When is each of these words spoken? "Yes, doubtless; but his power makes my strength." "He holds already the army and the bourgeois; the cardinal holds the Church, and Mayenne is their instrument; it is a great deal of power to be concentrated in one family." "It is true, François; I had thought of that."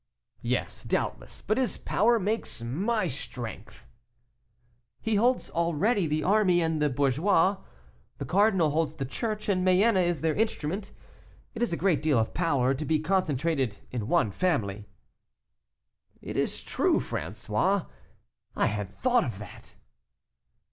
"Yes, 0.41 0.83
doubtless; 0.83 1.43
but 1.43 1.59
his 1.59 1.77
power 1.77 2.17
makes 2.17 2.63
my 2.63 3.05
strength." 3.07 3.85
"He 4.99 5.13
holds 5.13 5.51
already 5.51 6.07
the 6.07 6.23
army 6.23 6.59
and 6.59 6.81
the 6.81 6.89
bourgeois; 6.89 7.57
the 8.17 8.25
cardinal 8.25 8.71
holds 8.71 8.95
the 8.95 9.05
Church, 9.05 9.47
and 9.47 9.63
Mayenne 9.63 9.97
is 9.97 10.21
their 10.21 10.33
instrument; 10.33 10.91
it 11.53 11.61
is 11.61 11.71
a 11.71 11.77
great 11.77 12.01
deal 12.01 12.17
of 12.17 12.33
power 12.33 12.73
to 12.73 12.83
be 12.83 12.97
concentrated 12.97 13.77
in 13.91 14.07
one 14.07 14.31
family." 14.31 14.85
"It 16.19 16.35
is 16.35 16.63
true, 16.63 16.99
François; 16.99 17.85
I 18.55 18.65
had 18.65 18.89
thought 18.91 19.23
of 19.23 19.37
that." 19.37 19.75